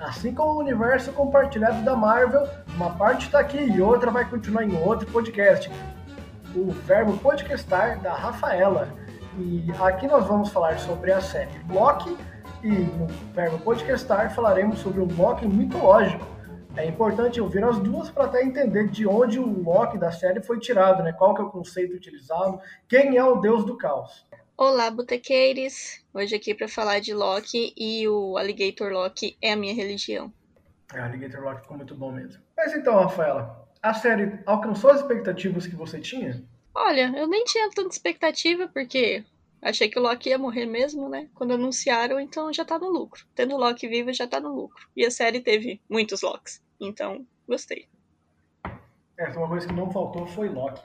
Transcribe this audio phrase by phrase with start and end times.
[0.00, 4.64] Assim como o universo compartilhado da Marvel, uma parte está aqui e outra vai continuar
[4.64, 5.70] em outro podcast.
[6.56, 8.88] O verbo podcastar da Rafaela.
[9.38, 12.16] E aqui nós vamos falar sobre a série Loki
[12.62, 16.26] e no verbo podcastar falaremos sobre o Loki mitológico.
[16.76, 20.60] É importante ouvir as duas para até entender de onde o Loki da série foi
[20.60, 21.12] tirado, né?
[21.12, 24.24] Qual que é o conceito utilizado, quem é o deus do caos.
[24.56, 26.04] Olá, botequeiros!
[26.14, 30.32] Hoje aqui para falar de Loki e o Alligator Loki é a minha religião.
[30.94, 32.40] É, Alligator Loki ficou muito bom mesmo.
[32.56, 36.42] Mas então, Rafaela, a série alcançou as expectativas que você tinha?
[36.74, 39.24] Olha, eu nem tinha tanta expectativa porque
[39.62, 41.28] achei que o Loki ia morrer mesmo, né?
[41.34, 43.26] Quando anunciaram, então já tá no lucro.
[43.34, 44.88] Tendo o Loki vivo já tá no lucro.
[44.96, 47.88] E a série teve muitos Locks, então gostei.
[49.18, 50.82] É, uma coisa que não faltou foi Loki.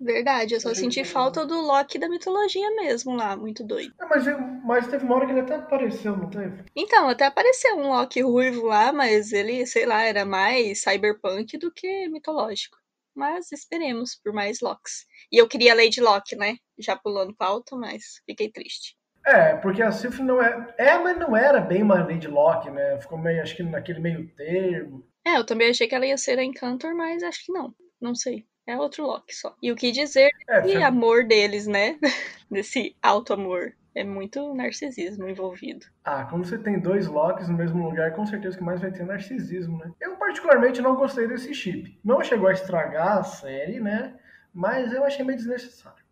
[0.00, 3.92] Verdade, eu só senti falta do Loki da mitologia mesmo lá, muito doido.
[4.00, 4.24] É, mas,
[4.64, 6.64] mas teve uma hora que ele até apareceu, não teve?
[6.74, 11.70] Então, até apareceu um Loki ruivo lá, mas ele, sei lá, era mais cyberpunk do
[11.70, 12.79] que mitológico.
[13.20, 15.04] Mas esperemos por mais Locks.
[15.30, 16.56] E eu queria Lady Locke, né?
[16.78, 18.96] Já pulando pauta, mas fiquei triste.
[19.26, 20.74] É, porque a Sylvie não é.
[20.78, 22.98] É, mas não era bem uma Lady Locke, né?
[22.98, 25.06] Ficou meio, acho que naquele meio termo.
[25.22, 27.74] É, eu também achei que ela ia ser a Encantor, mas acho que não.
[28.00, 28.46] Não sei.
[28.66, 29.54] É outro Loki só.
[29.62, 31.98] E o que dizer é, desse amor deles, né?
[32.50, 33.74] Desse alto amor.
[33.94, 35.86] É muito narcisismo envolvido.
[36.04, 39.04] Ah, quando você tem dois Locks no mesmo lugar, com certeza que mais vai ter
[39.04, 39.92] narcisismo, né?
[40.00, 41.98] Eu particularmente não gostei desse chip.
[42.04, 44.14] Não chegou a estragar a série, né?
[44.54, 46.04] Mas eu achei meio desnecessário.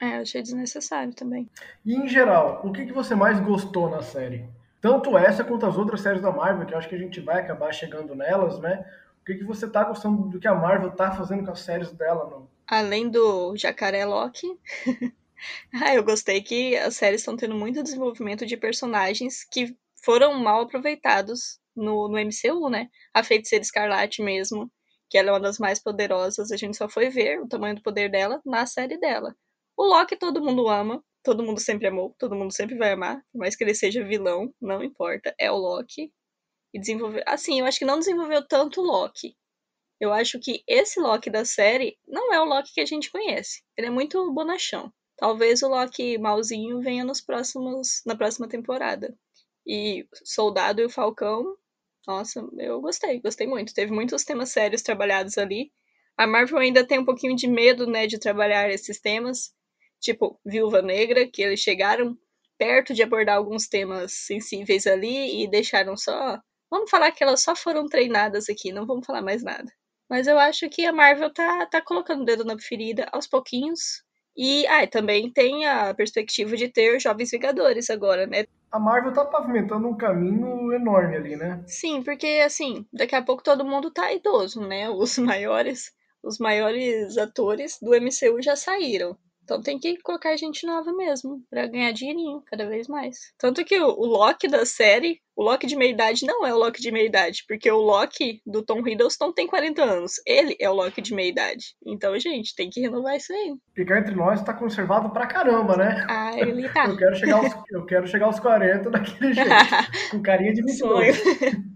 [0.00, 1.48] É, eu achei desnecessário também.
[1.84, 4.48] E em geral, o que, que você mais gostou na série?
[4.80, 7.40] Tanto essa quanto as outras séries da Marvel, que eu acho que a gente vai
[7.40, 8.84] acabar chegando nelas, né?
[9.22, 11.90] O que, que você tá gostando do que a Marvel tá fazendo com as séries
[11.90, 12.48] dela, não?
[12.66, 14.46] Além do Jacaré Loki.
[15.74, 20.62] ah, eu gostei que as séries estão tendo muito desenvolvimento de personagens que foram mal
[20.62, 22.88] aproveitados no, no MCU, né?
[23.12, 24.70] A Feiticeira Escarlate mesmo,
[25.08, 27.82] que ela é uma das mais poderosas, a gente só foi ver o tamanho do
[27.82, 29.34] poder dela na série dela.
[29.76, 33.38] O Loki todo mundo ama, todo mundo sempre amou, todo mundo sempre vai amar, por
[33.38, 36.12] mais que ele seja vilão, não importa, é o Loki
[36.72, 37.22] e desenvolver.
[37.26, 39.36] Assim, eu acho que não desenvolveu tanto o Loki.
[40.00, 43.62] Eu acho que esse Loki da série não é o Loki que a gente conhece.
[43.76, 44.92] Ele é muito bonachão.
[45.16, 49.16] Talvez o Loki malzinho venha nos próximos, na próxima temporada.
[49.66, 51.56] E Soldado e o Falcão,
[52.06, 53.74] nossa, eu gostei, gostei muito.
[53.74, 55.72] Teve muitos temas sérios trabalhados ali.
[56.16, 59.52] A Marvel ainda tem um pouquinho de medo, né, de trabalhar esses temas,
[60.00, 62.16] tipo Viúva Negra, que eles chegaram
[62.58, 66.40] perto de abordar alguns temas sensíveis ali e deixaram só
[66.74, 69.72] Vamos falar que elas só foram treinadas aqui, não vamos falar mais nada.
[70.10, 74.02] Mas eu acho que a Marvel tá, tá colocando o dedo na ferida aos pouquinhos.
[74.36, 78.46] E ah, também tem a perspectiva de ter Jovens Vingadores agora, né?
[78.70, 81.62] A Marvel tá pavimentando um caminho enorme ali, né?
[81.66, 84.90] Sim, porque assim, daqui a pouco todo mundo tá idoso, né?
[84.90, 89.16] Os maiores, os maiores atores do MCU já saíram.
[89.44, 93.16] Então tem que colocar gente nova mesmo, para ganhar dinheirinho cada vez mais.
[93.38, 96.58] Tanto que o, o Loki da série, o Loki de meia idade não é o
[96.58, 100.14] Loki de meia idade, porque o Loki do Tom Hiddleston tem 40 anos.
[100.26, 101.74] Ele é o Loki de meia idade.
[101.86, 103.54] Então, gente, tem que renovar isso aí.
[103.74, 106.06] Ficar entre nós tá conservado pra caramba, né?
[106.08, 106.86] Ah, ele tá.
[106.88, 109.50] eu, quero chegar aos, eu quero chegar aos 40 daquele jeito,
[110.10, 111.22] com carinha de 22.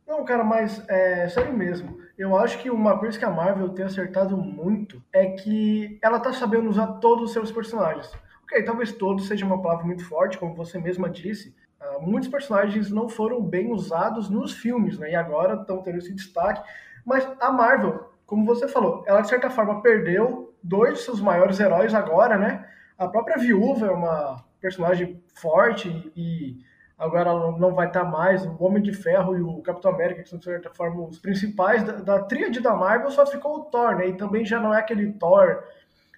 [0.07, 2.08] Não, cara, mas é sério mesmo.
[2.19, 6.33] Eu acho que uma coisa que a Marvel tem acertado muito é que ela tá
[6.33, 8.13] sabendo usar todos os seus personagens.
[8.43, 11.55] Ok, talvez todos seja uma palavra muito forte, como você mesma disse.
[11.81, 15.13] Uh, muitos personagens não foram bem usados nos filmes, né?
[15.13, 16.69] E agora estão tendo esse destaque.
[17.07, 21.61] Mas a Marvel, como você falou, ela de certa forma perdeu dois de seus maiores
[21.61, 22.69] heróis agora, né?
[22.99, 26.59] A própria Viúva é uma personagem forte e
[26.99, 28.45] agora não vai estar mais.
[28.45, 31.85] O Homem de Ferro e o Capitão América, que são, de certa forma, os principais
[31.85, 34.09] da, da tríade da Marvel, só ficou o Thor, né?
[34.09, 35.63] E também já não é aquele Thor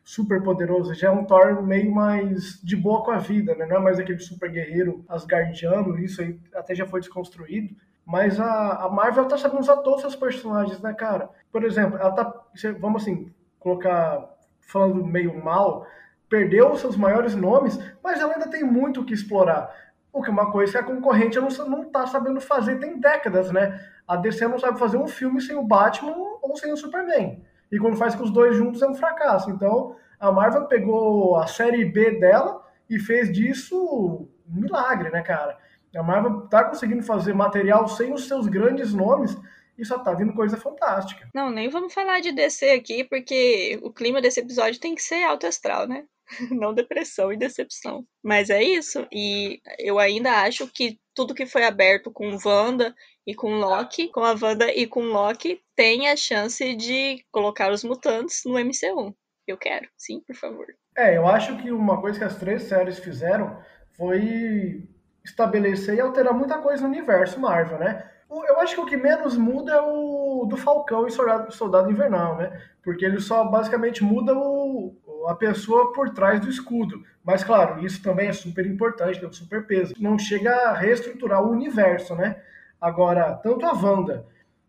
[0.02, 3.66] super poderoso, já é um Thor meio mais de boa com a vida, né?
[3.66, 7.76] Não é mais aquele super guerreiro asgardiano, isso aí até já foi desconstruído.
[8.06, 11.28] Mas a, a Marvel tá sabendo usar todos os seus personagens, né, cara?
[11.52, 12.32] Por exemplo, ela tá.
[12.78, 14.28] Vamos assim, colocar.
[14.62, 15.84] Falando meio mal,
[16.28, 19.68] perdeu os seus maiores nomes, mas ela ainda tem muito o que explorar
[20.12, 23.50] O que é uma coisa que a concorrente não, não tá sabendo fazer tem décadas,
[23.50, 23.80] né?
[24.06, 27.42] A DC não sabe fazer um filme sem o Batman ou sem o Superman.
[27.70, 29.50] E quando faz com os dois juntos é um fracasso.
[29.50, 35.56] Então, a Marvel pegou a série B dela e fez disso um milagre, né, cara?
[35.94, 39.36] A Marvel tá conseguindo fazer material sem os seus grandes nomes
[39.78, 41.28] e só tá vindo coisa fantástica.
[41.34, 45.24] Não, nem vamos falar de DC aqui, porque o clima desse episódio tem que ser
[45.24, 46.04] alto astral, né?
[46.50, 48.04] Não depressão e decepção.
[48.22, 49.06] Mas é isso.
[49.12, 52.94] E eu ainda acho que tudo que foi aberto com Wanda
[53.26, 57.84] e com Loki, com a Wanda e com Loki, tem a chance de colocar os
[57.84, 59.14] mutantes no MCU.
[59.46, 60.66] Eu quero, sim, por favor.
[60.96, 63.60] É, eu acho que uma coisa que as três séries fizeram
[63.96, 64.88] foi
[65.24, 68.10] estabelecer e alterar muita coisa no universo Marvel, né?
[68.30, 72.36] Eu acho que o que menos muda é o do Falcão e Soldado, Soldado Invernal,
[72.36, 72.62] né?
[72.82, 74.96] Porque ele só basicamente muda o,
[75.26, 77.02] a pessoa por trás do escudo.
[77.25, 79.94] Mas, claro, isso também é super importante, tem um super peso.
[79.99, 82.37] Não chega a reestruturar o universo, né?
[82.81, 84.26] Agora, tanto a Wanda,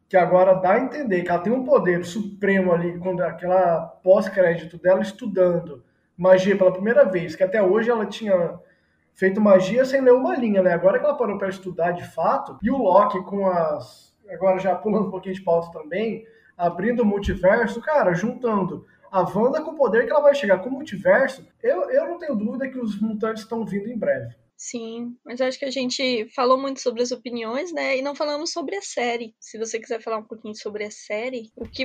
[0.10, 4.78] que agora dá a entender que ela tem um poder supremo ali, quando aquela pós-crédito
[4.78, 5.84] dela estudando
[6.18, 8.60] magia pela primeira vez, que até hoje ela tinha
[9.14, 10.74] feito magia sem ler uma linha, né?
[10.74, 14.12] Agora que ela parou para estudar de fato, e o Loki com as.
[14.30, 16.26] Agora já pulando um pouquinho de pauta também,
[16.58, 20.70] abrindo o multiverso, cara, juntando a Wanda com o poder que ela vai chegar com
[20.70, 24.34] o multiverso, eu, eu não tenho dúvida que os mutantes estão vindo em breve.
[24.56, 27.98] Sim, mas acho que a gente falou muito sobre as opiniões, né?
[27.98, 29.36] E não falamos sobre a série.
[29.40, 31.84] Se você quiser falar um pouquinho sobre a série, o que,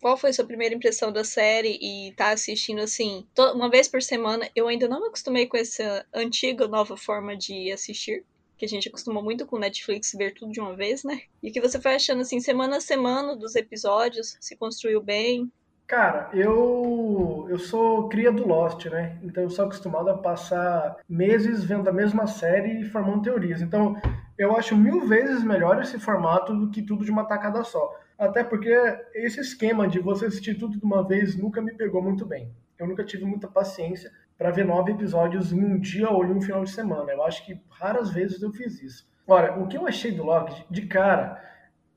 [0.00, 3.24] qual foi a sua primeira impressão da série e tá assistindo assim,
[3.54, 4.50] uma vez por semana?
[4.56, 8.24] Eu ainda não me acostumei com essa antiga nova forma de assistir
[8.58, 11.22] que a gente acostumou muito com Netflix ver tudo de uma vez, né?
[11.40, 15.48] E que você foi achando assim, semana a semana dos episódios, se construiu bem?
[15.86, 19.18] Cara, eu eu sou cria do Lost, né?
[19.22, 23.62] Então eu sou acostumado a passar meses vendo a mesma série e formando teorias.
[23.62, 23.96] Então
[24.36, 27.94] eu acho mil vezes melhor esse formato do que tudo de uma tacada só.
[28.18, 28.68] Até porque
[29.14, 32.50] esse esquema de você assistir tudo de uma vez nunca me pegou muito bem.
[32.78, 36.40] Eu nunca tive muita paciência para ver nove episódios em um dia ou em um
[36.40, 37.12] final de semana.
[37.12, 39.08] Eu acho que raras vezes eu fiz isso.
[39.26, 41.40] Ora, o que eu achei do Loki, de cara,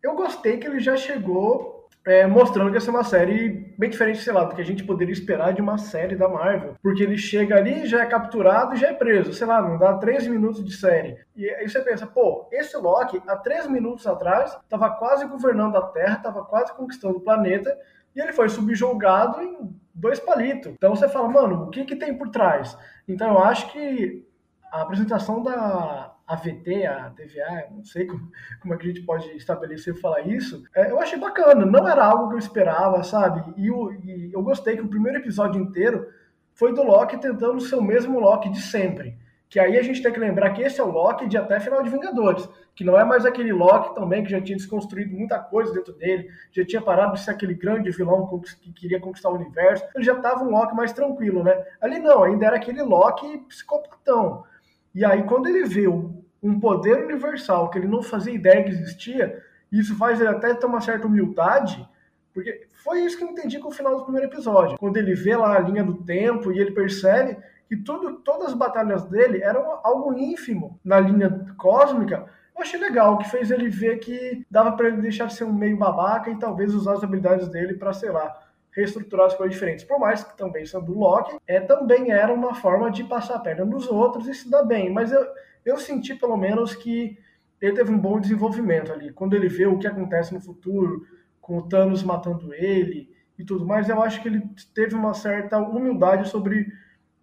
[0.01, 1.78] eu gostei que ele já chegou
[2.09, 4.83] é, mostrando que essa é uma série bem diferente, sei lá, do que a gente
[4.83, 6.73] poderia esperar de uma série da Marvel.
[6.81, 9.31] Porque ele chega ali, já é capturado já é preso.
[9.31, 11.17] Sei lá, não dá 13 minutos de série.
[11.35, 15.83] E aí você pensa, pô, esse Loki, há 3 minutos atrás, estava quase governando a
[15.83, 17.77] Terra, estava quase conquistando o planeta,
[18.15, 20.73] e ele foi subjugado em dois palitos.
[20.73, 22.75] Então você fala, mano, o que, que tem por trás?
[23.07, 24.27] Então eu acho que
[24.71, 28.31] a apresentação da AVT, a TVA, não sei como,
[28.61, 32.05] como é que a gente pode estabelecer falar isso, é, eu achei bacana, não era
[32.05, 33.43] algo que eu esperava, sabe?
[33.57, 36.07] E eu, e eu gostei que o primeiro episódio inteiro
[36.53, 39.17] foi do Loki tentando ser o mesmo Loki de sempre.
[39.49, 41.81] Que aí a gente tem que lembrar que esse é o Loki de até final
[41.81, 45.73] de Vingadores, que não é mais aquele Loki também que já tinha desconstruído muita coisa
[45.73, 49.83] dentro dele, já tinha parado de ser aquele grande vilão que queria conquistar o universo,
[49.95, 51.65] ele já estava um Loki mais tranquilo, né?
[51.81, 54.43] Ali não, ainda era aquele Loki psicopatão.
[54.99, 59.41] E aí, quando ele viu um poder universal que ele não fazia ideia que existia,
[59.71, 61.87] isso faz ele até ter uma certa humildade,
[62.33, 64.77] porque foi isso que eu entendi com o final do primeiro episódio.
[64.77, 67.37] Quando ele vê lá a linha do tempo e ele percebe
[67.69, 73.17] que tudo, todas as batalhas dele eram algo ínfimo na linha cósmica, eu achei legal,
[73.19, 76.37] que fez ele ver que dava para ele deixar de ser um meio babaca e
[76.37, 78.37] talvez usar as habilidades dele para, sei lá,
[78.71, 79.85] reestruturar as coisas diferentes.
[79.85, 83.65] Por mais que também sendo Loki, é, também era uma forma de passar a perna
[83.65, 84.91] nos outros e se dar bem.
[84.91, 85.25] Mas eu,
[85.65, 87.17] eu senti pelo menos que
[87.61, 89.11] ele teve um bom desenvolvimento ali.
[89.11, 91.05] Quando ele vê o que acontece no futuro,
[91.41, 94.41] com o Thanos matando ele e tudo mais, eu acho que ele
[94.73, 96.71] teve uma certa humildade sobre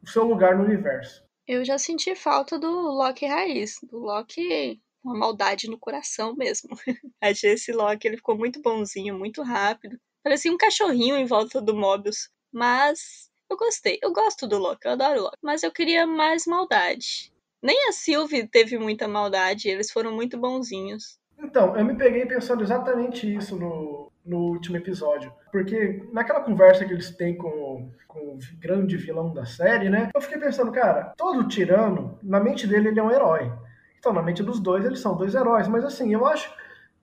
[0.03, 1.25] o seu lugar no universo.
[1.47, 6.71] Eu já senti falta do Loki raiz, do Loki uma maldade no coração mesmo.
[7.23, 9.97] Achei esse Loki, ele ficou muito bonzinho, muito rápido.
[10.27, 12.29] Parecia um cachorrinho em volta do Mobius.
[12.53, 13.97] Mas eu gostei.
[14.03, 15.37] Eu gosto do Loki, eu adoro o Loki.
[15.41, 17.33] Mas eu queria mais maldade.
[17.63, 21.17] Nem a Sylvie teve muita maldade, eles foram muito bonzinhos.
[21.39, 25.33] Então, eu me peguei pensando exatamente isso no, no último episódio.
[25.53, 30.11] Porque naquela conversa que eles têm com, com o grande vilão da série, né?
[30.13, 33.53] Eu fiquei pensando, cara, todo tirano, na mente dele, ele é um herói.
[33.97, 35.69] Então, na mente dos dois, eles são dois heróis.
[35.69, 36.53] Mas assim, eu acho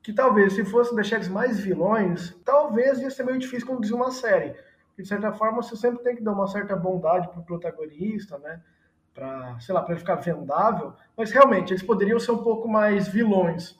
[0.03, 4.11] que talvez se fosse deixar eles mais vilões, talvez ia ser meio difícil conduzir uma
[4.11, 4.53] série.
[4.97, 8.61] de certa forma você sempre tem que dar uma certa bondade pro protagonista, né?
[9.13, 13.07] Para, sei lá, para ele ficar vendável, mas realmente eles poderiam ser um pouco mais
[13.07, 13.79] vilões.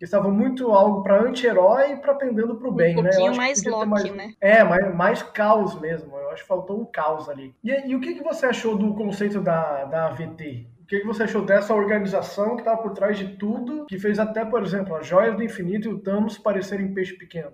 [0.00, 3.10] Eles estavam muito algo para anti-herói e para pendendo pro bem, um né?
[3.10, 4.34] Um pouquinho mais Loki, mais, né?
[4.40, 6.16] É, mais, mais caos mesmo.
[6.16, 7.54] Eu acho que faltou um caos ali.
[7.62, 10.68] E, e o que, que você achou do conceito da, da AVT?
[10.88, 14.62] Que você achou dessa organização que estava por trás de tudo, que fez até, por
[14.62, 17.52] exemplo, as joias do infinito e o Thanos parecerem peixe pequeno?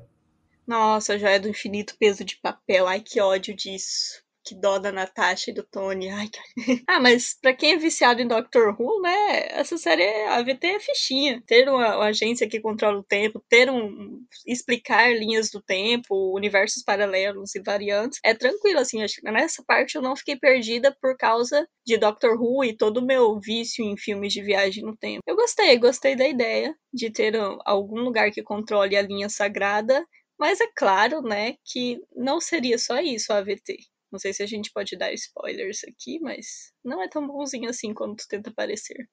[0.66, 2.86] Nossa, joia do infinito, peso de papel.
[2.86, 6.10] Ai, que ódio disso que dó da Natasha e do Tony.
[6.10, 6.82] Ai, que...
[6.86, 9.48] ah, mas pra quem é viciado em Doctor Who, né?
[9.50, 11.42] Essa série, a VT é fichinha.
[11.46, 14.20] Ter uma, uma, agência que controla o tempo, ter um.
[14.46, 19.02] explicar linhas do tempo, universos paralelos e variantes, é tranquilo, assim.
[19.02, 22.98] Acho que nessa parte eu não fiquei perdida por causa de Doctor Who e todo
[22.98, 25.22] o meu vício em filmes de viagem no tempo.
[25.26, 27.34] Eu gostei, gostei da ideia de ter
[27.64, 30.04] algum lugar que controle a linha sagrada.
[30.38, 33.76] Mas é claro, né, que não seria só isso a AVT.
[34.14, 37.92] Não sei se a gente pode dar spoilers aqui, mas não é tão bonzinho assim
[37.92, 39.08] quanto tenta parecer.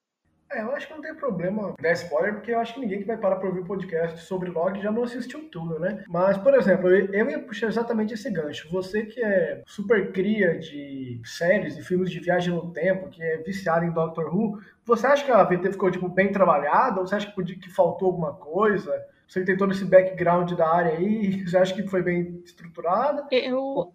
[0.51, 3.07] É, eu acho que não tem problema dar spoiler, porque eu acho que ninguém que
[3.07, 6.03] vai parar pra ouvir o podcast sobre Log já não assistiu tudo, né?
[6.07, 8.69] Mas, por exemplo, eu ia puxar exatamente esse gancho.
[8.69, 13.37] Você que é super cria de séries e filmes de viagem no tempo, que é
[13.37, 16.99] viciado em Doctor Who, você acha que a VT ficou, tipo, bem trabalhada?
[16.99, 18.93] Ou você acha que, podia, que faltou alguma coisa?
[19.27, 23.25] Você que tem todo esse background da área aí, você acha que foi bem estruturada?
[23.31, 23.91] Eu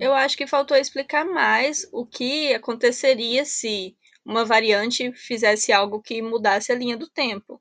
[0.00, 6.20] Eu acho que faltou explicar mais o que aconteceria se uma variante fizesse algo que
[6.22, 7.60] mudasse a linha do tempo.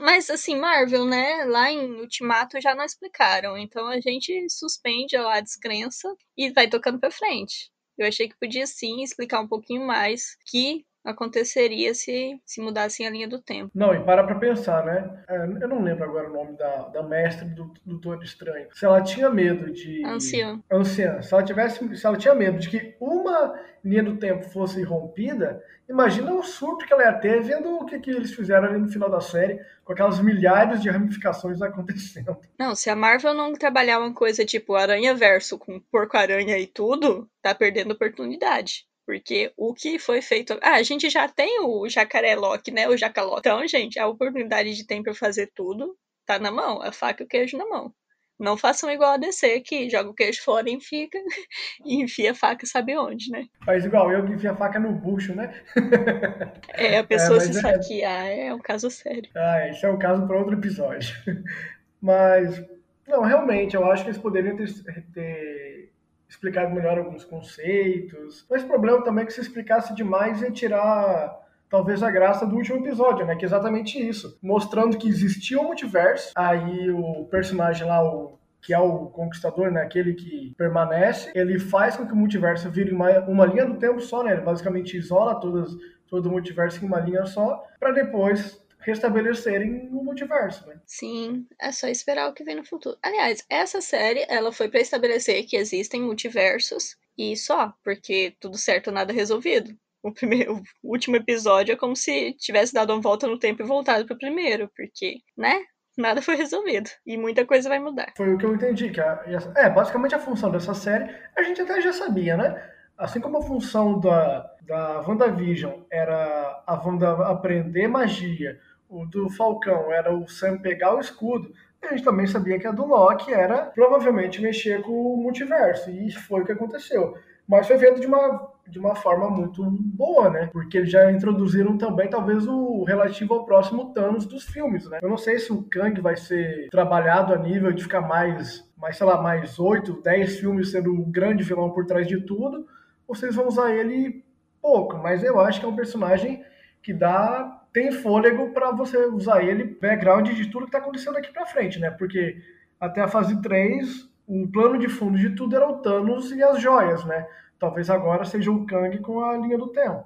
[0.00, 1.44] Mas assim, Marvel, né?
[1.44, 3.56] Lá em Ultimato já não explicaram.
[3.56, 7.70] Então a gente suspende a descrença e vai tocando pra frente.
[7.96, 13.10] Eu achei que podia sim explicar um pouquinho mais que aconteceria se, se mudassem a
[13.10, 13.70] linha do tempo.
[13.74, 15.22] Não, e para pra pensar, né?
[15.28, 18.68] É, eu não lembro agora o nome da, da mestre do Doutor Estranho.
[18.72, 20.04] Se ela tinha medo de.
[20.06, 20.60] Anciã.
[20.70, 21.20] Anciã.
[21.20, 25.62] Se ela, tivesse, se ela tinha medo de que uma linha do tempo fosse rompida,
[25.88, 28.88] imagina o surto que ela ia ter vendo o que, que eles fizeram ali no
[28.88, 32.36] final da série, com aquelas milhares de ramificações acontecendo.
[32.58, 37.28] Não, se a Marvel não trabalhar uma coisa tipo Aranha Verso com Porco-Aranha e tudo,
[37.42, 38.86] tá perdendo oportunidade.
[39.06, 40.58] Porque o que foi feito.
[40.62, 42.88] Ah, a gente já tem o jacaré Loki, né?
[42.88, 43.40] O jacaloque.
[43.40, 46.80] Então, gente, a oportunidade de tempo para fazer tudo tá na mão.
[46.80, 47.92] A faca e o queijo na mão.
[48.38, 51.18] Não façam igual a DC, que joga o queijo fora e fica
[51.84, 53.46] e enfia a faca sabe onde, né?
[53.64, 55.54] Faz igual eu que enfia a faca no bucho, né?
[56.76, 57.60] É, a pessoa é, se é...
[57.60, 59.30] saquear é um caso sério.
[59.36, 61.14] Ah, esse é um caso para outro episódio.
[62.02, 62.62] Mas,
[63.06, 64.68] não, realmente, eu acho que eles poderiam ter,
[65.14, 65.92] ter
[66.34, 68.44] explicado melhor alguns conceitos.
[68.50, 72.56] Mas o problema também é que se explicasse demais ia tirar talvez a graça do
[72.56, 73.34] último episódio, né?
[73.34, 74.38] Que é exatamente isso.
[74.42, 79.82] Mostrando que existia um multiverso, aí o personagem lá, o que é o conquistador, né?
[79.82, 84.00] Aquele que permanece, ele faz com que o multiverso vire uma, uma linha do tempo
[84.00, 84.32] só, né?
[84.32, 85.70] Ele basicamente isola todas,
[86.08, 90.80] todo o multiverso em uma linha só, para depois restabelecerem o multiverso, né?
[90.86, 92.96] Sim, é só esperar o que vem no futuro.
[93.02, 98.90] Aliás, essa série, ela foi para estabelecer que existem multiversos e só, porque tudo certo,
[98.90, 99.74] nada resolvido.
[100.02, 103.66] O, primeiro, o último episódio é como se tivesse dado uma volta no tempo e
[103.66, 105.62] voltado pro primeiro, porque, né?
[105.96, 106.90] Nada foi resolvido.
[107.06, 108.12] E muita coisa vai mudar.
[108.16, 108.90] Foi o que eu entendi.
[108.90, 109.24] Que a,
[109.56, 112.70] é, basicamente a função dessa série, a gente até já sabia, né?
[112.98, 119.92] Assim como a função da, da WandaVision era a Wanda aprender magia, o do Falcão
[119.92, 123.66] era o Sam pegar o escudo, a gente também sabia que a do Loki era
[123.66, 127.14] provavelmente mexer com o multiverso, e foi o que aconteceu.
[127.46, 130.48] Mas foi feito de uma, de uma forma muito boa, né?
[130.50, 134.98] Porque eles já introduziram também, talvez, o relativo ao próximo Thanos dos filmes, né?
[135.02, 138.96] Eu não sei se o Kang vai ser trabalhado a nível de ficar mais, mais
[138.96, 142.66] sei lá, mais 8, 10 filmes sendo o grande vilão por trás de tudo,
[143.06, 144.24] ou vocês vão usar ele
[144.62, 144.96] pouco.
[144.96, 146.42] Mas eu acho que é um personagem
[146.82, 151.32] que dá tem fôlego para você usar ele background de tudo que está acontecendo aqui
[151.32, 151.90] para frente, né?
[151.90, 152.40] Porque
[152.78, 156.62] até a fase 3, o plano de fundo de tudo era o Thanos e as
[156.62, 157.26] joias, né?
[157.58, 160.04] Talvez agora seja o Kang com a linha do tempo.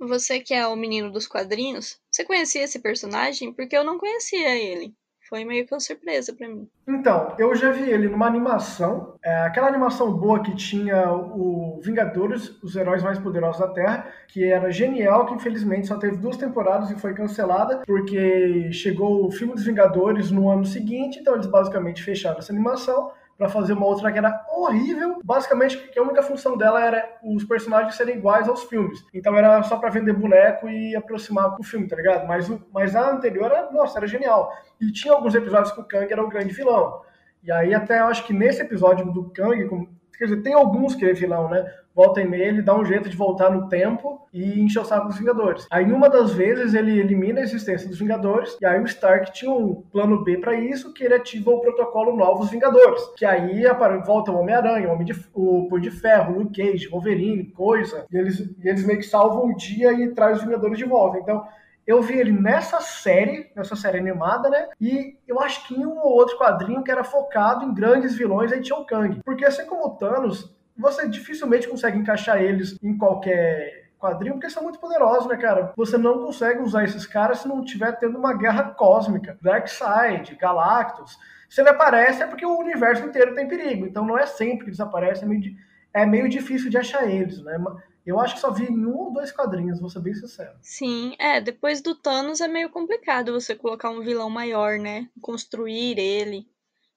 [0.00, 3.52] Você que é o menino dos quadrinhos, você conhecia esse personagem?
[3.52, 4.92] Porque eu não conhecia ele
[5.28, 6.68] foi meio que uma surpresa para mim.
[6.86, 12.62] Então, eu já vi ele numa animação, é, aquela animação boa que tinha o Vingadores,
[12.62, 16.90] os heróis mais poderosos da Terra, que era genial, que infelizmente só teve duas temporadas
[16.90, 22.02] e foi cancelada, porque chegou o filme dos Vingadores no ano seguinte, então eles basicamente
[22.02, 25.20] fecharam essa animação para fazer uma outra que era horrível.
[25.24, 29.04] Basicamente, que a única função dela era os personagens serem iguais aos filmes.
[29.12, 32.26] Então era só para vender boneco e aproximar com o filme, tá ligado?
[32.26, 34.52] Mas, mas a anterior era, nossa, era genial.
[34.80, 37.02] E tinha alguns episódios que o Kang era o grande vilão.
[37.42, 41.04] E aí até eu acho que nesse episódio do Kang, Quer dizer, tem alguns que
[41.04, 41.64] é vilão, né?
[41.94, 45.06] volta e meia, ele dá um jeito de voltar no tempo e encher o saco
[45.06, 45.66] dos Vingadores.
[45.70, 49.50] Aí, uma das vezes, ele elimina a existência dos Vingadores, e aí o Stark tinha
[49.50, 53.00] um plano B para isso, que ele ativa o protocolo Novos Vingadores.
[53.16, 53.62] Que aí
[54.04, 58.04] volta o Homem-Aranha, o, Homem de, o Punho de Ferro, o Luke Cage, Wolverine, coisa,
[58.10, 61.18] e eles, e eles meio que salvam o dia e trazem os Vingadores de volta.
[61.18, 61.46] Então,
[61.86, 64.68] eu vi ele nessa série, nessa série animada, né?
[64.80, 68.52] E eu acho que em um ou outro quadrinho que era focado em grandes vilões,
[68.52, 69.20] aí tinha o Kang.
[69.24, 74.62] Porque assim como o Thanos, você dificilmente consegue encaixar eles em qualquer quadrinho, porque são
[74.62, 75.72] muito poderosos, né, cara?
[75.76, 79.38] Você não consegue usar esses caras se não estiver tendo uma guerra cósmica.
[79.40, 81.18] Darkseid, Galactus.
[81.48, 83.86] Se ele aparece é porque o universo inteiro tem perigo.
[83.86, 85.56] Então não é sempre que eles aparecem, é meio,
[85.92, 87.58] é meio difícil de achar eles, né?
[88.04, 90.58] Eu acho que só vi em um ou dois quadrinhos, vou ser bem sincero.
[90.60, 95.08] Sim, é, depois do Thanos é meio complicado você colocar um vilão maior, né?
[95.20, 96.46] Construir ele.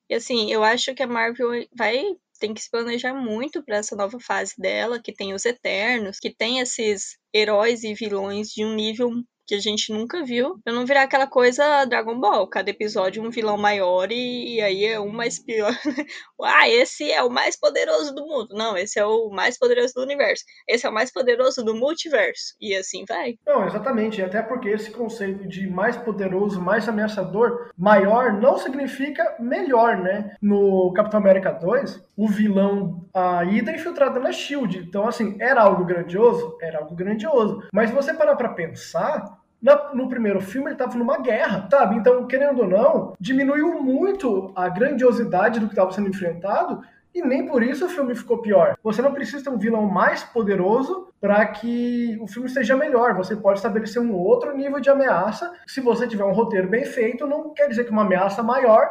[0.09, 3.95] E assim, eu acho que a Marvel vai tem que se planejar muito para essa
[3.95, 8.75] nova fase dela, que tem os Eternos, que tem esses heróis e vilões de um
[8.75, 9.11] nível
[9.47, 13.29] que a gente nunca viu, pra não virar aquela coisa Dragon Ball, cada episódio um
[13.29, 15.71] vilão maior e, e aí é um mais pior.
[15.97, 16.05] Né?
[16.43, 18.53] ah, esse é o mais poderoso do mundo.
[18.53, 20.43] Não, esse é o mais poderoso do universo.
[20.67, 22.55] Esse é o mais poderoso do multiverso.
[22.59, 23.35] E assim vai.
[23.45, 24.21] Não, exatamente.
[24.21, 30.35] Até porque esse conceito de mais poderoso, mais ameaçador, maior, não significa melhor, né?
[30.41, 34.79] No Capitão América 2, o vilão, a Hydra infiltrada na SHIELD.
[34.79, 36.57] Então, assim, era algo grandioso?
[36.61, 37.63] Era algo grandioso.
[37.73, 41.95] Mas se você parar pra pensar, na, no primeiro filme ele estava numa guerra, sabe?
[41.95, 46.81] Então, querendo ou não, diminuiu muito a grandiosidade do que estava sendo enfrentado
[47.13, 48.77] e nem por isso o filme ficou pior.
[48.83, 53.15] Você não precisa ter um vilão mais poderoso para que o filme seja melhor.
[53.15, 55.51] Você pode estabelecer um outro nível de ameaça.
[55.65, 58.87] Se você tiver um roteiro bem feito, não quer dizer que uma ameaça maior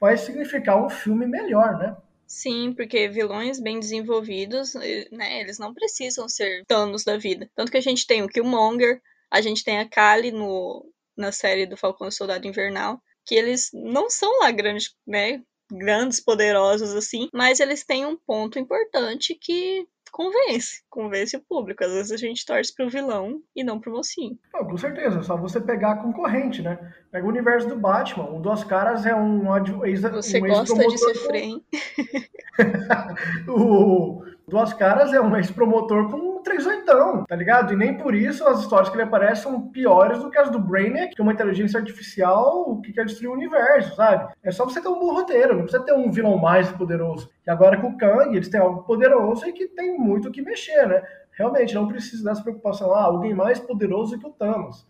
[0.00, 1.96] vai significar um filme melhor, né?
[2.26, 7.48] Sim, porque vilões bem desenvolvidos, eh, né, eles não precisam ser Thanos da vida.
[7.54, 10.84] Tanto que a gente tem o Killmonger, a gente tem a Kali no,
[11.16, 16.20] na série do Falcão e Soldado Invernal, que eles não são lá grandes, né, grandes,
[16.20, 21.84] poderosos assim, mas eles têm um ponto importante que convence, convence o público.
[21.84, 24.38] Às vezes a gente torce pro vilão e não pro mocinho.
[24.52, 26.94] Não, com certeza, é só você pegar a concorrente, né?
[27.10, 29.44] Pega o universo do Batman, o Duas Caras é um
[29.84, 31.64] ex Você um gosta de ser frame.
[33.46, 37.74] o Duas Caras é um ex-promotor com um 38, tá ligado?
[37.74, 40.58] E nem por isso as histórias que ele aparece são piores do que as do
[40.58, 44.32] Brainiac, que é uma inteligência artificial que quer destruir o universo, sabe?
[44.42, 47.28] É só você ter um bom roteiro, não precisa ter um vilão mais poderoso.
[47.46, 50.40] E agora com o Kang, eles têm algo poderoso e que tem muito o que
[50.40, 51.02] mexer, né?
[51.32, 54.86] Realmente, não precisa dessa preocupação, ah, alguém mais poderoso que o Thanos.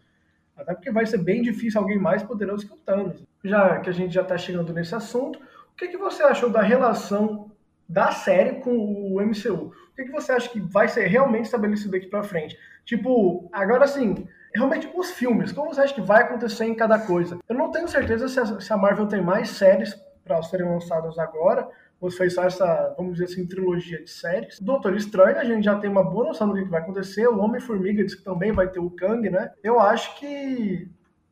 [0.56, 3.24] Até porque vai ser bem difícil alguém mais poderoso que o Thanos.
[3.42, 6.62] Já que a gente já tá chegando nesse assunto, o que, que você achou da
[6.62, 7.47] relação
[7.88, 9.72] da série com o MCU.
[9.72, 12.56] O que, que você acha que vai ser realmente estabelecido daqui para frente?
[12.84, 17.38] Tipo, agora sim, realmente os filmes, como você acha que vai acontecer em cada coisa?
[17.48, 21.18] Eu não tenho certeza se a, se a Marvel tem mais séries para serem lançadas
[21.18, 21.68] agora,
[22.08, 24.60] se foi só essa, vamos dizer assim, trilogia de séries.
[24.60, 27.26] Doutor Estranho, a gente já tem uma boa noção do que vai acontecer.
[27.26, 29.50] O Homem-Formiga diz que também vai ter o Kang, né?
[29.64, 30.88] Eu acho que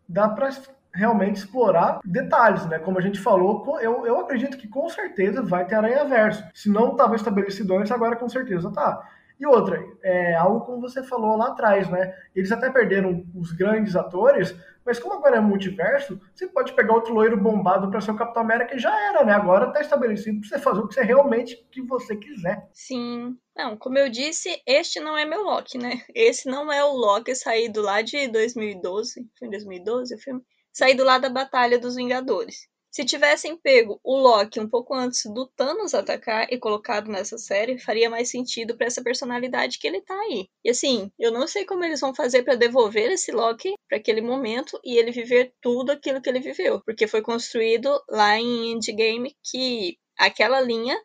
[0.08, 0.50] dá para
[0.96, 2.78] realmente explorar detalhes, né?
[2.78, 6.42] Como a gente falou, eu, eu acredito que com certeza vai ter Aranha Verso.
[6.54, 9.06] Se não estava estabelecido antes, agora com certeza tá.
[9.38, 12.14] E outra, é algo como você falou lá atrás, né?
[12.34, 17.12] Eles até perderam os grandes atores, mas como agora é multiverso, você pode pegar outro
[17.12, 19.34] loiro bombado para ser o Capitão América e já era, né?
[19.34, 22.66] Agora tá estabelecido para você fazer o que você realmente que você quiser.
[22.72, 23.36] Sim.
[23.54, 26.00] Não, como eu disse, este não é meu Loki, né?
[26.14, 29.28] Esse não é o Loki saído lá de 2012.
[29.38, 30.42] Foi em 2012 o filme?
[30.76, 32.68] Saído lá da Batalha dos Vingadores.
[32.90, 37.78] Se tivessem pego o Loki um pouco antes do Thanos atacar e colocado nessa série,
[37.78, 40.50] faria mais sentido para essa personalidade que ele tá aí.
[40.62, 44.20] E assim, eu não sei como eles vão fazer para devolver esse Loki para aquele
[44.20, 49.34] momento e ele viver tudo aquilo que ele viveu, porque foi construído lá em Endgame
[49.42, 50.98] que aquela linha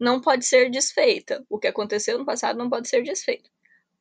[0.00, 1.44] não pode ser desfeita.
[1.48, 3.48] O que aconteceu no passado não pode ser desfeito.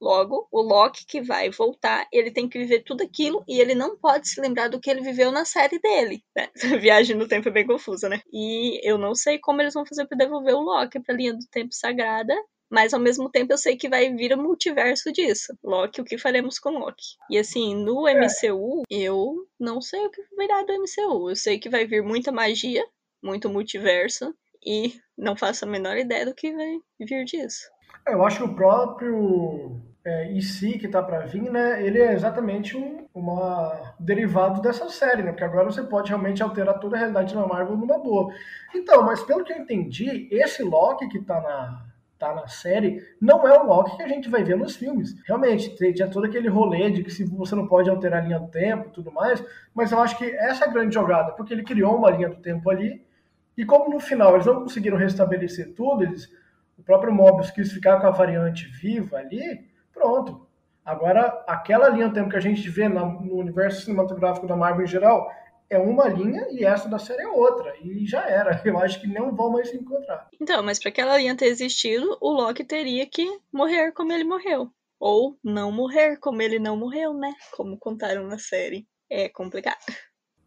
[0.02, 3.96] Logo, o Loki que vai voltar, ele tem que viver tudo aquilo e ele não
[3.96, 6.24] pode se lembrar do que ele viveu na série dele.
[6.36, 6.50] Né?
[6.74, 8.20] A viagem no tempo é bem confusa, né?
[8.34, 11.46] E eu não sei como eles vão fazer para devolver o Loki pra linha do
[11.52, 12.34] tempo sagrada,
[12.68, 15.56] mas ao mesmo tempo eu sei que vai vir o multiverso disso.
[15.64, 17.18] Loki, o que faremos com Loki?
[17.30, 21.30] E assim, no MCU, eu não sei o que virá do MCU.
[21.30, 22.84] Eu sei que vai vir muita magia,
[23.22, 24.34] muito multiverso,
[24.66, 27.70] e não faço a menor ideia do que vai vir disso.
[28.08, 32.14] É, eu acho que o próprio é, si que tá para vir, né, ele é
[32.14, 35.32] exatamente um uma derivado dessa série, né?
[35.32, 38.34] Porque agora você pode realmente alterar toda a realidade da Marvel numa boa.
[38.74, 41.86] Então, mas pelo que eu entendi, esse Loki que tá na,
[42.18, 45.16] tá na série, não é o Loki que a gente vai ver nos filmes.
[45.28, 48.48] Realmente, tinha todo aquele rolê de que se você não pode alterar a linha do
[48.48, 51.64] tempo e tudo mais, mas eu acho que essa é a grande jogada, porque ele
[51.64, 53.06] criou uma linha do tempo ali,
[53.58, 56.32] e como no final eles não conseguiram restabelecer tudo, eles,
[56.78, 60.48] o próprio Mobius quis ficar com a variante viva ali, pronto.
[60.84, 64.88] Agora, aquela linha do tempo que a gente vê no universo cinematográfico da Marvel em
[64.88, 65.32] geral,
[65.70, 67.74] é uma linha e essa da série é outra.
[67.82, 68.62] E já era.
[68.66, 70.28] Eu acho que não vão mais se encontrar.
[70.40, 74.70] Então, mas para aquela linha ter existido, o Loki teria que morrer como ele morreu.
[75.00, 77.34] Ou não morrer como ele não morreu, né?
[77.56, 78.86] Como contaram na série.
[79.10, 79.80] É complicado.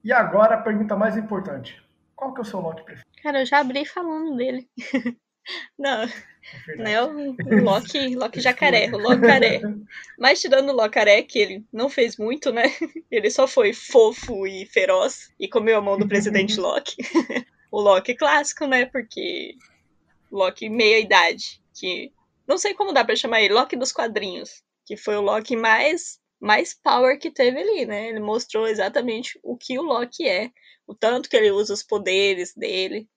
[0.05, 1.83] E agora a pergunta mais importante.
[2.15, 3.09] Qual que é o seu Loki preferido?
[3.23, 4.69] Cara, eu já abri falando dele.
[5.79, 7.03] Não, é né?
[7.03, 9.61] O, Loki, Loki jacaré, o Locaré.
[10.19, 12.65] Mas tirando o Locaré, que ele não fez muito, né?
[13.11, 16.97] Ele só foi fofo e feroz e comeu a mão do presidente Loki.
[17.71, 18.87] o Loki clássico, né?
[18.87, 19.57] Porque
[20.31, 22.13] Loki meia-idade, que
[22.47, 26.23] não sei como dá para chamar ele, Loki dos quadrinhos, que foi o Loki mais
[26.41, 28.09] mais power que teve ali, né?
[28.11, 30.51] Ele mostrou exatamente o que o Loki é,
[30.87, 33.09] o tanto que ele usa os poderes dele,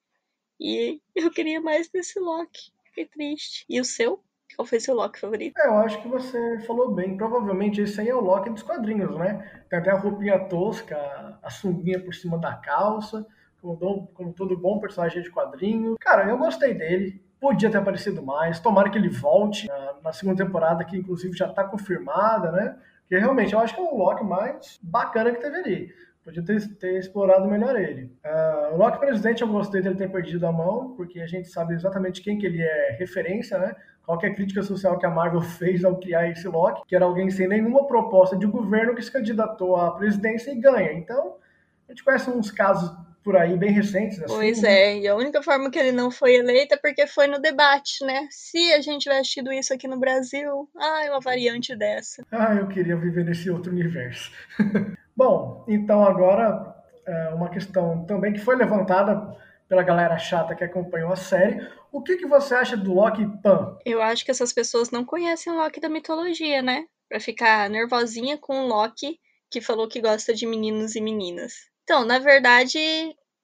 [0.59, 2.71] e eu queria mais desse Loki.
[2.85, 3.65] Fiquei triste.
[3.69, 4.21] E o seu?
[4.55, 5.57] Qual foi seu Loki favorito?
[5.59, 7.15] É, eu acho que você falou bem.
[7.15, 9.63] Provavelmente esse aí é o Loki dos quadrinhos, né?
[9.69, 10.97] Tem até a roupinha tosca,
[11.41, 13.25] a sunguinha por cima da calça,
[13.61, 15.95] como, como todo bom personagem de quadrinho.
[15.99, 17.21] Cara, eu gostei dele.
[17.39, 18.59] Podia ter aparecido mais.
[18.59, 22.77] Tomara que ele volte na, na segunda temporada, que inclusive já tá confirmada, né?
[23.01, 25.93] Porque realmente eu acho que é o Loki mais bacana que teve ali.
[26.27, 28.11] Podia ter, ter explorado melhor ele.
[28.21, 31.73] Uh, o Loki presidente, eu gostei dele ter perdido a mão, porque a gente sabe
[31.73, 33.73] exatamente quem que ele é referência, né?
[34.05, 37.05] Qual é a crítica social que a Marvel fez ao criar esse Loki, que era
[37.05, 40.91] alguém sem nenhuma proposta de governo que se candidatou à presidência e ganha.
[40.91, 41.37] Então,
[41.87, 44.21] a gente conhece uns casos por aí bem recentes.
[44.21, 47.27] Assim, pois é, e a única forma que ele não foi eleito é porque foi
[47.27, 48.27] no debate, né?
[48.29, 52.25] Se a gente tivesse tido isso aqui no Brasil, ah, é uma variante dessa.
[52.29, 54.29] Ah, eu queria viver nesse outro universo.
[55.17, 59.35] Bom, então agora é uma questão também que foi levantada
[59.67, 61.67] pela galera chata que acompanhou a série.
[61.91, 63.79] O que, que você acha do Loki Pan?
[63.83, 66.85] Eu acho que essas pessoas não conhecem o Loki da mitologia, né?
[67.09, 71.53] Pra ficar nervosinha com o Loki que falou que gosta de meninos e meninas.
[71.83, 72.77] Então, na verdade,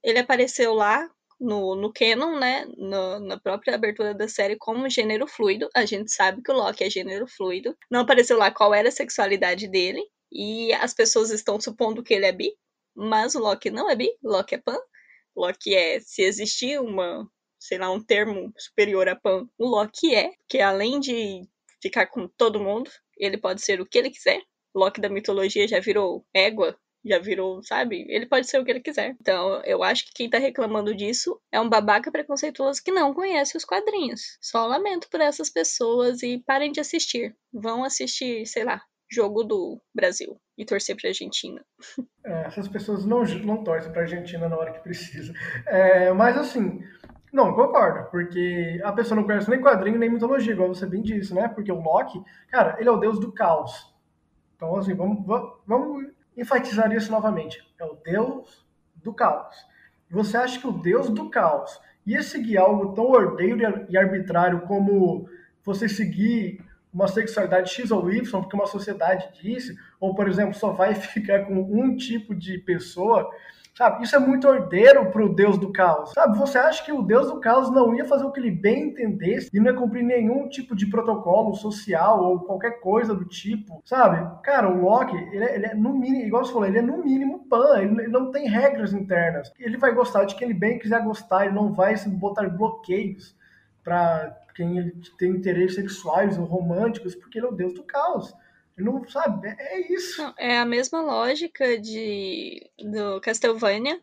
[0.04, 1.10] ele apareceu lá
[1.40, 2.68] no, no canon, né?
[2.78, 5.68] No, na própria abertura da série como gênero fluido.
[5.76, 7.76] A gente sabe que o Loki é gênero fluido.
[7.90, 10.04] Não apareceu lá qual era a sexualidade dele.
[10.34, 12.52] E as pessoas estão supondo que ele é bi,
[12.96, 14.80] mas o Loki não é bi, Loki é pan.
[15.36, 17.28] Loki é, se existir uma,
[17.60, 21.42] sei lá, um termo superior a pan, o Loki é, que além de
[21.82, 24.42] ficar com todo mundo, ele pode ser o que ele quiser.
[24.76, 28.06] Loki da mitologia já virou égua, já virou, sabe?
[28.10, 29.16] Ele pode ser o que ele quiser.
[29.20, 33.58] Então, eu acho que quem tá reclamando disso é um babaca preconceituoso que não conhece
[33.58, 34.38] os quadrinhos.
[34.42, 37.36] Só lamento por essas pessoas e parem de assistir.
[37.52, 38.82] Vão assistir, sei lá,
[39.14, 41.64] jogo do Brasil e torcer para a Argentina.
[42.26, 45.34] É, essas pessoas não, não torcem para a Argentina na hora que precisa.
[45.66, 46.82] É, mas assim,
[47.34, 51.34] não, concordo, porque a pessoa não conhece nem quadrinho nem mitologia, igual você bem disse,
[51.34, 51.48] né?
[51.48, 53.92] Porque o Loki, cara, ele é o deus do caos.
[54.56, 55.26] Então, assim, vamos,
[55.66, 57.60] vamos enfatizar isso novamente.
[57.80, 59.56] É o deus do caos.
[60.12, 65.28] Você acha que o deus do caos ia seguir algo tão ordeiro e arbitrário como
[65.64, 66.64] você seguir
[66.94, 71.46] uma sexualidade X ou Y, porque uma sociedade disse, ou, por exemplo, só vai ficar
[71.46, 73.30] com um tipo de pessoa,
[73.76, 74.04] sabe?
[74.04, 76.38] Isso é muito ordeiro para o Deus do caos, sabe?
[76.38, 79.50] Você acha que o Deus do caos não ia fazer o que ele bem entendesse
[79.52, 84.42] e não ia cumprir nenhum tipo de protocolo social ou qualquer coisa do tipo, sabe?
[84.44, 87.04] Cara, o Loki, ele é, ele é no mínimo, igual você falou, ele é no
[87.04, 89.52] mínimo pan, ele, ele não tem regras internas.
[89.58, 93.36] Ele vai gostar de quem ele bem quiser gostar, ele não vai botar bloqueios
[93.84, 98.34] para quem tem interesses sexuais ou românticos, porque ele é o deus do caos.
[98.78, 100.22] Ele não sabe, é, é isso.
[100.38, 104.00] É a mesma lógica de do Castlevania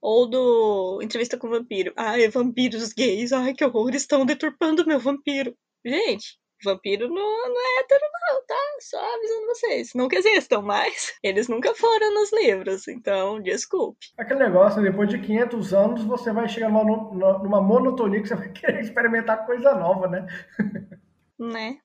[0.00, 1.92] ou do Entrevista com o Vampiro.
[1.96, 5.56] Ai, vampiros gays, ai que horror, estão deturpando meu vampiro.
[5.84, 8.54] Gente, Vampiro não, não é hétero, não, tá?
[8.80, 9.90] Só avisando vocês.
[9.94, 14.06] Nunca existam, mas eles nunca foram nos livros, então desculpe.
[14.18, 18.48] Aquele negócio, depois de 500 anos, você vai chegar numa, numa monotonia que você vai
[18.50, 20.26] querer experimentar coisa nova, né?
[21.36, 21.78] Né?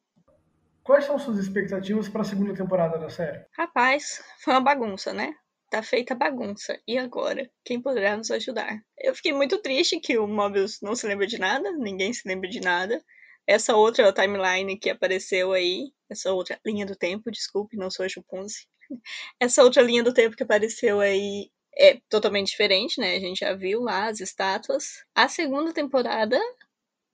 [0.83, 3.45] Quais são suas expectativas para a segunda temporada da série?
[3.57, 5.33] Rapaz, foi uma bagunça, né?
[5.69, 6.79] Tá feita bagunça.
[6.87, 7.47] E agora?
[7.63, 8.79] Quem poderá nos ajudar?
[8.97, 12.49] Eu fiquei muito triste que o Mobius não se lembra de nada, ninguém se lembra
[12.49, 13.03] de nada.
[13.49, 18.07] Essa outra timeline que apareceu aí, essa outra linha do tempo, desculpe, não sou a
[18.07, 18.67] Juponze.
[19.39, 23.15] Essa outra linha do tempo que apareceu aí é totalmente diferente, né?
[23.15, 25.03] A gente já viu lá as estátuas.
[25.15, 26.39] A segunda temporada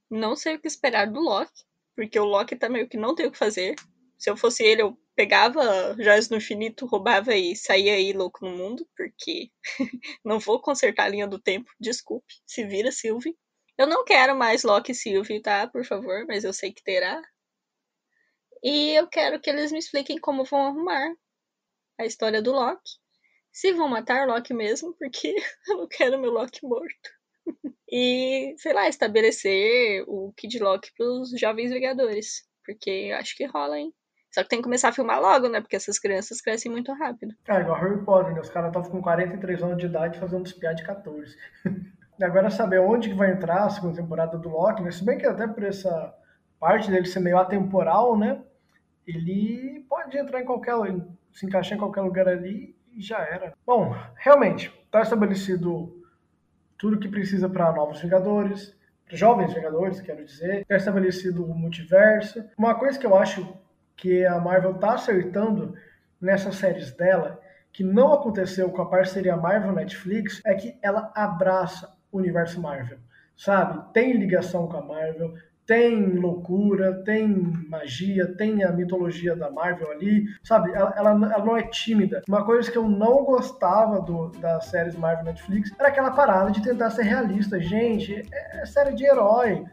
[0.10, 1.63] Não sei o que esperar do Loki,
[1.95, 3.76] porque o Loki tá meio que não tem o que fazer.
[4.17, 8.52] Se eu fosse ele, eu pegava joias no infinito, roubava e saía aí louco no
[8.58, 9.52] mundo, porque
[10.26, 11.71] não vou consertar a linha do tempo.
[11.80, 13.38] Desculpe, se vira, Sylvie.
[13.78, 15.68] Eu não quero mais Loki e Sylvie, tá?
[15.68, 17.22] Por favor, mas eu sei que terá.
[18.64, 21.14] E eu quero que eles me expliquem como vão arrumar
[22.00, 22.94] a história do Loki.
[23.52, 25.36] Se vão matar Loki mesmo, porque
[25.68, 27.10] eu não quero meu Loki morto.
[27.92, 32.48] e, sei lá, estabelecer o Kid Loki pros jovens Vingadores.
[32.66, 33.94] Porque acho que rola, hein?
[34.34, 35.62] Só que tem que começar a filmar logo, né?
[35.62, 37.34] Porque essas crianças crescem muito rápido.
[37.48, 38.42] É, igual Harry Potter, né?
[38.42, 41.38] Os caras estavam com 43 anos de idade fazendo os piados de 14.
[42.21, 44.91] Agora saber onde que vai entrar a segunda temporada do Loki, né?
[44.91, 46.13] Se bem que até por essa
[46.60, 48.41] parte dele ser meio atemporal, né?
[49.06, 50.75] Ele pode entrar em qualquer.
[51.34, 53.54] se encaixar em qualquer lugar ali e já era.
[53.65, 56.01] Bom, realmente, está estabelecido
[56.78, 58.75] tudo que precisa para novos Vingadores,
[59.10, 60.62] jovens Vingadores, quero dizer.
[60.62, 62.43] Está estabelecido o multiverso.
[62.58, 63.58] Uma coisa que eu acho
[63.95, 65.75] que a Marvel está acertando
[66.19, 67.39] nessas séries dela,
[67.71, 72.98] que não aconteceu com a parceria Marvel-Netflix, é que ela abraça universo Marvel,
[73.36, 73.94] sabe?
[73.94, 75.34] Tem ligação com a Marvel,
[75.65, 77.28] tem loucura, tem
[77.68, 80.72] magia, tem a mitologia da Marvel ali, sabe?
[80.72, 82.22] Ela, ela, ela, não é tímida.
[82.28, 86.62] Uma coisa que eu não gostava do, das séries Marvel Netflix era aquela parada de
[86.62, 87.60] tentar ser realista.
[87.60, 89.65] Gente, é, é série de herói.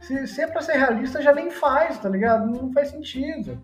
[0.00, 2.46] Se, se é pra ser realista, já nem faz, tá ligado?
[2.46, 3.62] Não faz sentido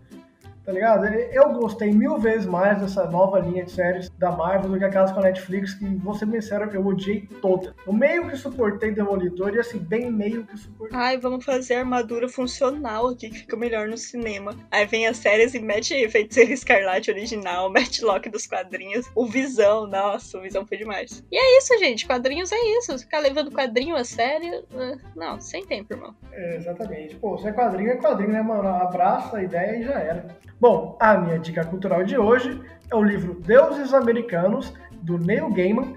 [0.65, 1.05] tá ligado?
[1.05, 5.11] Eu gostei mil vezes mais dessa nova linha de séries da Marvel do que aquelas
[5.11, 7.75] com a Netflix, que, vou ser sincero, eu odiei toda.
[7.85, 10.97] Eu meio que suportei Demolidor e, assim, bem meio que suportei.
[10.97, 14.55] Ai, vamos fazer armadura funcional aqui, que fica melhor no cinema.
[14.71, 19.87] Aí vem as séries e mete Feiticeiro Escarlate original, mete Loki dos quadrinhos, o Visão,
[19.87, 21.23] nossa, o Visão foi demais.
[21.31, 22.97] E é isso, gente, quadrinhos é isso.
[22.99, 26.15] Ficar levando quadrinho a sério, uh, não, sem tempo, irmão.
[26.31, 27.15] É, exatamente.
[27.15, 28.67] Pô, se é quadrinho, é quadrinho, né, mano?
[28.67, 30.25] Abraça a ideia e já era.
[30.63, 32.57] Bom, a minha dica cultural de hoje
[32.89, 35.93] é o livro Deuses Americanos, do Neil Gaiman,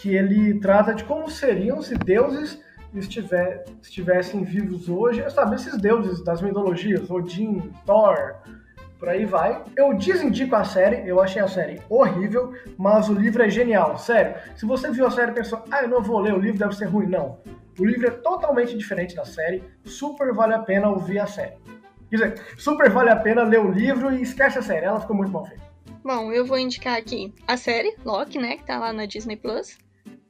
[0.00, 2.62] que ele trata de como seriam se deuses
[2.94, 8.36] estiver, estivessem vivos hoje, sabe, esses deuses das mitologias, Odin, Thor,
[9.00, 9.64] por aí vai.
[9.74, 14.36] Eu desindico a série, eu achei a série horrível, mas o livro é genial, sério.
[14.54, 16.76] Se você viu a série e pensou, ah, eu não vou ler, o livro deve
[16.76, 17.40] ser ruim, não.
[17.76, 21.54] O livro é totalmente diferente da série, super vale a pena ouvir a série.
[22.10, 25.16] Quer dizer, super vale a pena ler o livro e esquece a série, ela ficou
[25.16, 25.68] muito mal feita.
[26.02, 29.76] Bom, eu vou indicar aqui a série Loki, né, que tá lá na Disney Plus.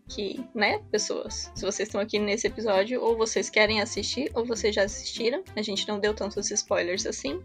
[0.09, 4.75] Que, né, pessoas, se vocês estão aqui nesse episódio, ou vocês querem assistir, ou vocês
[4.75, 5.45] já assistiram.
[5.55, 7.43] A gente não deu tantos spoilers assim.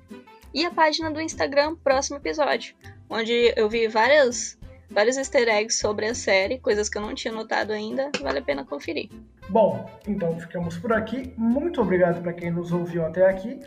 [0.54, 2.74] E a página do Instagram, próximo episódio,
[3.10, 4.58] onde eu vi várias,
[4.90, 8.42] vários easter eggs sobre a série, coisas que eu não tinha notado ainda, vale a
[8.42, 9.10] pena conferir.
[9.50, 11.34] Bom, então ficamos por aqui.
[11.36, 13.60] Muito obrigado para quem nos ouviu até aqui.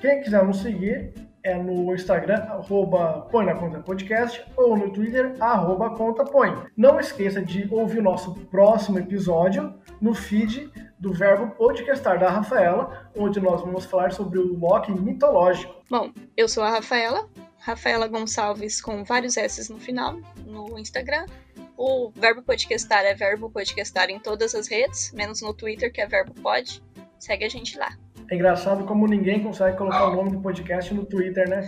[0.00, 5.34] Quem quiser nos seguir é no Instagram, arroba Põe na Conta Podcast, ou no Twitter,
[5.40, 6.56] arroba Conta Põe.
[6.76, 13.10] Não esqueça de ouvir o nosso próximo episódio no feed do verbo podcastar da Rafaela,
[13.16, 15.74] onde nós vamos falar sobre o Loki mitológico.
[15.90, 21.26] Bom, eu sou a Rafaela, Rafaela Gonçalves com vários S no final, no Instagram.
[21.76, 26.06] O verbo podcastar é verbo podcastar em todas as redes, menos no Twitter, que é
[26.06, 26.80] verbo pod.
[27.18, 27.96] Segue a gente lá.
[28.30, 31.62] É engraçado como ninguém consegue colocar o nome do podcast no Twitter, né?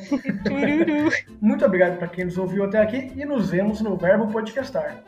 [1.41, 5.03] Muito obrigado para quem nos ouviu até aqui e nos vemos no Verbo Podcastar.